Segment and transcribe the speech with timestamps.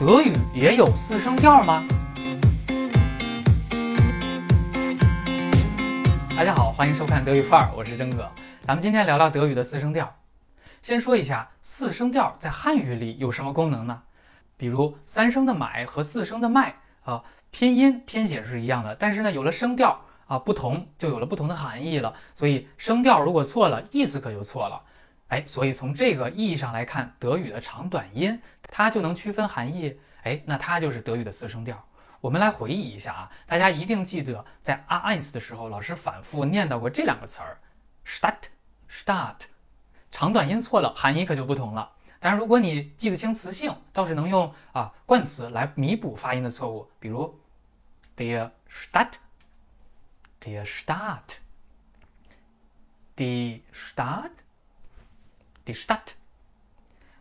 [0.00, 1.84] 德语也有四声调吗？
[6.34, 8.26] 大家好，欢迎收看德语范儿，我是真哥。
[8.62, 10.10] 咱们今天聊聊德语的四声调。
[10.80, 14.00] 先说一下四声调在汉语里有什么功能呢？
[14.56, 22.14] 比如三声的买和四声的卖啊，拼音拼写是一样的，但是呢，有了声调啊不同，就有了不同的含义了。
[22.34, 24.80] 所以声调如果错了，意思可就错了。
[25.30, 29.98] 哎，所以从这个意义上来看，德语的长短音它就能区分含义。
[30.24, 31.82] 哎，那它就是德语的四声调。
[32.20, 37.58] 我们来回忆一下啊，大家一定记得在 a eins 的时候，老师反复念叨过这两个词儿
[38.04, 39.46] ，start，start。
[40.10, 41.92] 长短音错了，含义可就不同了。
[42.18, 47.40] 但是如果你记得清词性，倒是能用啊冠词来弥补发音的错误，比如
[48.16, 54.32] der Stadt，der Stadt，die Stadt。
[55.66, 56.14] Die Stadt。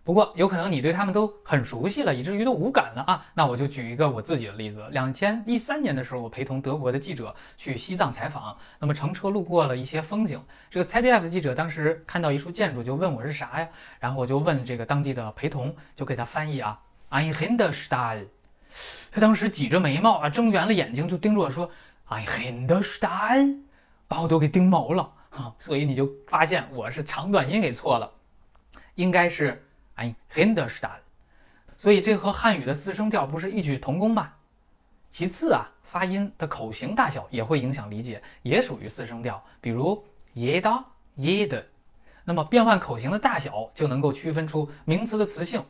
[0.02, 3.24] 不过有可能你对他们都很熟悉了，以至于都无感了啊。
[3.36, 4.84] 那我就举一个我自己的例子。
[4.90, 10.44] 两千一三年的时候，我陪同德国的记者去西藏采访，那么乘车路过了一些风景。
[10.68, 13.68] 这个 ZDF 记者当时看到一处建筑，就问我是啥呀？
[14.00, 16.80] 然后我就问这个当地的陪同，就给他翻译啊
[17.12, 18.28] ，Ein h i n d e r s t a d。
[19.12, 21.70] 他当时挤着眉毛啊，睁圆了眼睛，就盯着我说
[22.08, 23.59] ，Ein Hinterstall，
[24.08, 25.53] 把我都给盯毛了啊。
[25.59, 28.12] 所以你就发现我是长短音给错了。
[29.00, 29.64] 应该是
[29.95, 31.00] ein Hinterstall，
[31.78, 34.33] 所以这和汉语的四声调不是异曲同工吗？
[35.09, 39.41] 其次啊，发音的口型大小也会影响理解，也属于四声调。
[39.61, 40.03] 比如
[40.36, 40.83] jeder、
[41.17, 41.64] jede，
[42.25, 45.63] 那么变换口型的大小就能够区分出名词的词性。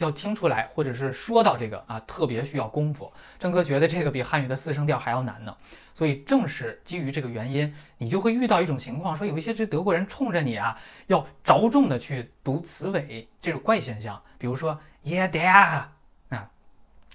[0.00, 3.12] 要听出来，或者是说到这个啊，特别需要功夫。
[3.38, 5.54] 郑哥觉得这个比汉语的四声调还要难呢。
[5.92, 10.78] 所以正是基于这个原因，你就会遇到一种情况，说有一些这德国人冲着你啊，
[11.08, 14.20] 要着重的去读词尾这种怪现象。
[14.38, 15.92] 比如说 yeah there
[16.30, 16.50] 啊，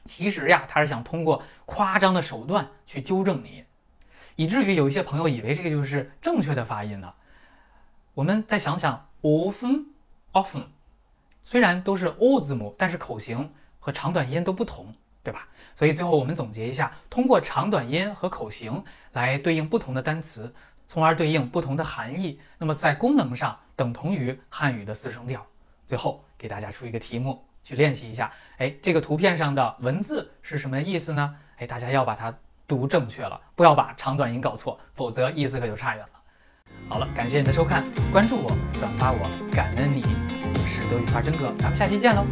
[0.06, 3.63] 其实呀，他是想通过夸张的手段去纠正你，
[4.36, 7.11] 以至于有一些朋友以为这个就是正确的发音呢。
[8.13, 9.85] 我们再想想 often
[10.34, 10.75] often。
[11.45, 15.47] 虽然都是 O 字母，但是口型和长短音都不同，对吧？
[15.75, 18.83] 所以最后我们总结一下，通过长短音和口型
[19.13, 20.51] 来对应不同的单词，
[20.88, 22.39] 从而对应不同的含义。
[22.57, 25.45] 那么在功能上等同于汉语的四声调。
[25.85, 31.35] 最后给大家出一个题目去练习一下，哎，这个图片上的文字是什么意思呢？
[31.57, 32.35] 哎，大家要把它
[32.67, 36.09] 读正确了，不要把长短音搞错，否则意思可就差远了。
[36.89, 40.34] 好了，感谢你的收看，关注我，转发我，感恩你。
[40.90, 42.25] 德语发真格，咱们下期见喽。